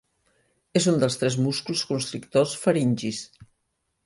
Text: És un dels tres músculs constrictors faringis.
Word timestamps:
És 0.79 0.87
un 0.91 0.97
dels 1.03 1.17
tres 1.23 1.37
músculs 1.49 1.83
constrictors 1.91 2.57
faringis. 2.63 3.23